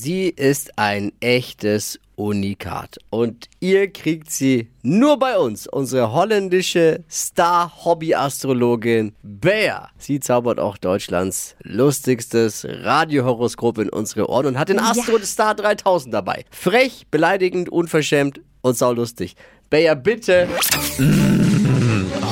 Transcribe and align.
Sie 0.00 0.28
ist 0.28 0.78
ein 0.78 1.10
echtes 1.18 1.98
Unikat. 2.14 2.98
Und 3.10 3.48
ihr 3.58 3.92
kriegt 3.92 4.30
sie 4.30 4.68
nur 4.82 5.18
bei 5.18 5.36
uns, 5.36 5.66
unsere 5.66 6.12
holländische 6.12 7.02
Star-Hobby-Astrologin 7.10 9.16
Bea. 9.24 9.88
Sie 9.98 10.20
zaubert 10.20 10.60
auch 10.60 10.78
Deutschlands 10.78 11.56
lustigstes 11.64 12.64
Radiohoroskop 12.64 13.78
in 13.78 13.88
unsere 13.88 14.30
Ohren 14.30 14.46
und 14.46 14.56
hat 14.56 14.68
den 14.68 14.78
Astro 14.78 15.18
Star 15.18 15.56
3000 15.56 16.14
dabei. 16.14 16.44
Frech, 16.52 17.08
beleidigend, 17.10 17.68
unverschämt 17.68 18.40
und 18.60 18.78
saulustig. 18.78 19.34
Bea, 19.68 19.96
bitte. 19.96 20.46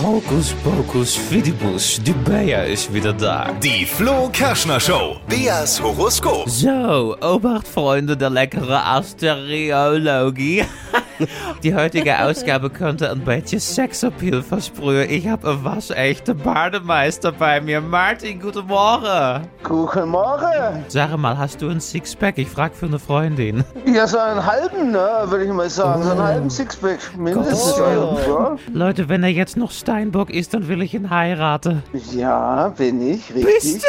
Hokus 0.03 0.53
pokus 0.63 1.17
fidibus, 1.17 1.99
die 2.03 2.13
Bea 2.13 2.65
ist 2.65 2.93
wieder 2.93 3.15
da. 3.15 3.53
Die 3.63 3.87
Flo 3.87 4.29
Kerschner 4.31 4.79
Show. 4.79 5.17
Beas 5.27 5.81
Horoskop. 5.83 6.49
So, 6.51 7.17
Obacht 7.23 7.67
Freunde 7.67 8.15
der 8.15 8.29
leckere 8.29 8.85
Asteriologie. 8.85 10.65
Die 11.63 11.75
heutige 11.75 12.19
Ausgabe 12.21 12.71
könnte 12.71 13.11
ein 13.11 13.21
beetje 13.21 13.61
Sexappeal 13.61 14.43
versprühen. 14.43 15.09
Ich 15.11 15.29
habe 15.29 15.51
einen 15.51 15.65
waschechten 15.65 16.37
Bademeister 16.39 17.33
bei 17.33 17.61
mir. 17.61 17.81
Martin, 17.81 18.41
guten 18.41 18.67
Morgen. 18.67 19.47
Guten 19.63 20.09
Morgen. 20.09 20.85
Sag 20.89 21.17
mal, 21.17 21.37
hast 21.39 21.63
du 21.63 21.69
ein 21.69 21.81
Sixpack? 21.81 22.39
Ich 22.39 22.49
frag 22.49 22.75
für 22.75 22.87
eine 22.87 22.99
Freundin. 22.99 23.65
Ja, 23.87 24.07
so 24.07 24.19
einen 24.19 24.45
halben, 24.45 24.91
ne, 24.91 25.25
würde 25.27 25.45
ich 25.45 25.53
mal 25.53 25.71
sagen. 25.71 26.03
So 26.03 26.11
einen 26.11 26.23
halben 26.23 26.51
Sixpack. 26.51 26.99
Mindestens. 27.17 27.79
Ja. 27.79 28.57
Leute, 28.73 29.09
wenn 29.09 29.23
er 29.23 29.31
jetzt 29.31 29.57
noch 29.57 29.71
Steinbock 29.71 30.31
ist, 30.31 30.55
dann 30.55 30.69
will 30.69 30.83
ich 30.83 30.95
ihn 30.95 31.11
heiraten. 31.11 31.83
ja, 32.13 32.69
bin 32.77 33.01
ich, 33.11 33.35
richtig. 33.35 33.83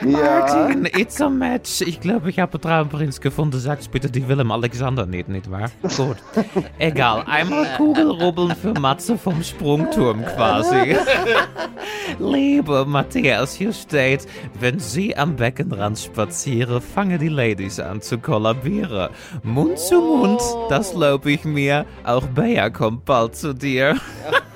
du? 0.00 0.08
Ja. 0.10 0.18
Martin, 0.18 0.86
it's 0.86 1.20
a 1.20 1.28
match. 1.28 1.80
Ich 1.82 2.00
glaube, 2.00 2.30
ich 2.30 2.38
habe 2.38 2.54
einen 2.54 2.62
Traumprinz 2.62 3.20
gefunden. 3.20 3.58
Sag's 3.58 3.88
bitte 3.88 4.10
die 4.10 4.26
Willem 4.28 4.50
Alexander 4.50 5.06
nicht, 5.06 5.28
nicht 5.28 5.50
wahr? 5.50 5.70
Gut. 5.82 6.16
Egal, 6.78 7.24
einmal 7.26 7.66
Kugelrubbeln 7.76 8.54
für 8.56 8.72
Matze 8.74 9.18
vom 9.18 9.42
Sprungturm 9.42 10.24
quasi. 10.24 10.96
Liebe 12.18 12.84
Matthias, 12.86 13.54
hier 13.54 13.72
steht, 13.72 14.26
wenn 14.58 14.78
Sie 14.78 15.16
am 15.16 15.36
Beckenrand 15.36 15.98
spazieren, 15.98 16.80
fangen 16.80 17.18
die 17.18 17.28
Ladies 17.28 17.80
an 17.80 18.00
zu 18.00 18.18
kollabieren. 18.18 19.10
Mund 19.42 19.78
zu 19.78 20.00
Mund, 20.00 20.40
das 20.68 20.94
lob 20.94 21.26
ich 21.26 21.44
mir. 21.44 21.86
Auch 22.04 22.26
Bea 22.26 22.70
kommt 22.70 23.04
bald 23.04 23.36
zu 23.36 23.54
dir. 23.54 23.96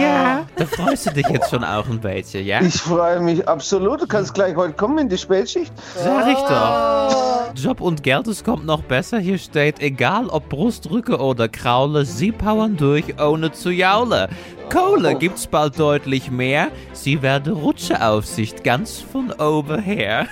Ja, 0.00 0.46
da 0.56 0.66
freust 0.66 1.06
du 1.06 1.10
dich 1.10 1.28
jetzt 1.28 1.50
schon 1.50 1.64
auch 1.64 1.88
ein 1.88 2.00
bisschen, 2.00 2.44
ja? 2.44 2.60
Ich 2.60 2.80
freue 2.80 3.20
mich 3.20 3.48
absolut. 3.48 4.02
Du 4.02 4.06
kannst 4.06 4.34
gleich 4.34 4.56
heute 4.56 4.74
kommen 4.74 4.98
in 4.98 5.08
die 5.08 5.18
Spätschicht. 5.18 5.72
Sag 5.96 6.28
ich 6.28 6.38
doch. 6.38 7.54
Job 7.54 7.80
und 7.80 8.02
Geld, 8.02 8.26
es 8.26 8.44
kommt 8.44 8.66
noch 8.66 8.82
besser. 8.82 9.18
Hier 9.18 9.38
steht, 9.38 9.80
egal 9.80 10.26
ob 10.26 10.48
Brustrücke 10.48 11.18
oder 11.18 11.48
Kraule, 11.48 12.04
sie 12.04 12.32
powern 12.32 12.76
durch, 12.76 13.20
ohne 13.20 13.52
zu 13.52 13.70
jaulen. 13.70 14.28
Kohle 14.70 15.14
gibt's 15.14 15.46
bald 15.46 15.78
deutlich 15.78 16.30
mehr. 16.30 16.68
Sie 16.92 17.22
werden 17.22 17.52
Rutscheaufsicht 17.52 18.64
ganz 18.64 19.00
von 19.00 19.32
oben 19.32 19.80
her. 19.80 20.26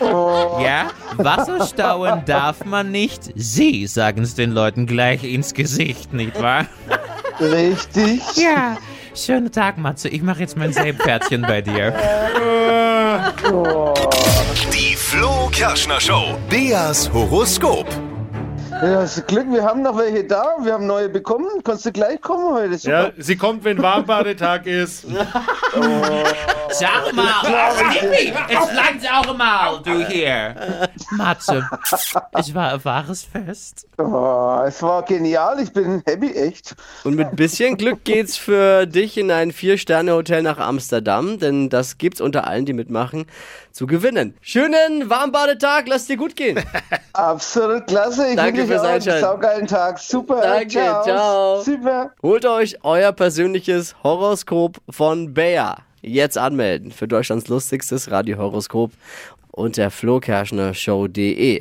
ja, 0.00 0.90
Wasser 1.16 1.66
stauen 1.66 2.22
darf 2.26 2.64
man 2.64 2.90
nicht. 2.90 3.32
Sie 3.34 3.86
sagen's 3.86 4.34
den 4.34 4.52
Leuten 4.52 4.86
gleich 4.86 5.24
ins 5.24 5.52
Gesicht, 5.52 6.12
nicht 6.12 6.40
wahr? 6.40 6.66
Richtig. 7.40 8.20
Ja. 8.36 8.76
Schönen 9.14 9.50
Tag, 9.50 9.78
Matze. 9.78 10.08
Ich 10.08 10.22
mache 10.22 10.40
jetzt 10.40 10.56
mein 10.56 10.72
Seepferdchen 10.72 11.42
bei 11.42 11.60
dir. 11.62 11.92
Die 14.72 14.94
Flo 14.96 15.48
Kerschner 15.50 16.00
Show. 16.00 16.38
Beas 16.48 17.12
Horoskop. 17.12 17.86
Ja, 18.82 19.04
du 19.04 19.22
Glück, 19.22 19.46
wir 19.50 19.62
haben 19.62 19.82
noch 19.82 19.98
welche 19.98 20.24
da. 20.24 20.56
Wir 20.62 20.72
haben 20.72 20.86
neue 20.86 21.10
bekommen. 21.10 21.48
Kannst 21.64 21.84
du 21.84 21.92
gleich 21.92 22.18
kommen 22.22 22.54
heute? 22.54 22.78
Super. 22.78 23.08
Ja, 23.08 23.12
sie 23.18 23.36
kommt, 23.36 23.62
wenn 23.64 23.82
Warmbadetag 23.82 24.66
ist. 24.66 25.06
Sag 26.70 27.12
mal, 27.12 27.42
es 28.48 28.74
langt 28.74 29.12
auch 29.12 29.36
mal, 29.36 29.80
du 29.82 30.06
hier. 30.06 30.88
Matze, 31.10 31.68
es 32.32 32.54
war 32.54 32.72
ein 32.72 32.84
wahres 32.84 33.24
Fest. 33.24 33.86
Oh, 33.98 34.62
es 34.66 34.82
war 34.82 35.02
genial. 35.04 35.60
Ich 35.60 35.72
bin 35.72 36.02
happy, 36.06 36.32
echt. 36.32 36.74
Und 37.04 37.16
mit 37.16 37.36
bisschen 37.36 37.76
Glück 37.76 38.04
geht's 38.04 38.36
für 38.36 38.86
dich 38.86 39.18
in 39.18 39.30
ein 39.30 39.52
Vier-Sterne-Hotel 39.52 40.42
nach 40.42 40.58
Amsterdam, 40.58 41.38
denn 41.38 41.68
das 41.68 41.98
gibt's 41.98 42.20
unter 42.20 42.46
allen, 42.46 42.64
die 42.64 42.72
mitmachen, 42.72 43.26
zu 43.72 43.86
gewinnen. 43.86 44.34
Schönen 44.40 45.10
Warmbadetag, 45.10 45.84
lass 45.86 46.06
dir 46.06 46.16
gut 46.16 46.36
gehen. 46.36 46.58
Absolut 47.12 47.86
klasse. 47.86 48.28
Ich 48.28 48.36
Danke 48.36 48.69
fürs 48.70 48.82
Einschalten. 48.82 49.20
saugeilen 49.24 49.66
Tag. 49.66 49.98
Super. 49.98 50.40
Danke, 50.42 50.68
ciao. 50.68 51.60
Super. 51.60 52.12
Holt 52.22 52.46
euch 52.46 52.76
euer 52.82 53.12
persönliches 53.12 53.94
Horoskop 54.02 54.78
von 54.88 55.34
Bea. 55.34 55.78
Jetzt 56.02 56.38
anmelden 56.38 56.92
für 56.92 57.06
Deutschlands 57.06 57.48
lustigstes 57.48 58.10
Radiohoroskop 58.10 58.92
unter 59.52 59.90
flokerschnershow.de. 59.90 61.58